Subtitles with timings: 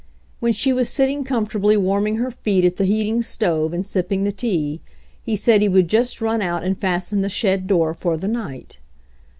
[0.39, 4.23] When she was sitting comfortably warming her feet at the heating stove and sip ping
[4.23, 4.81] the tea,
[5.21, 8.79] he said he would just run out and fasten the shed door for the night.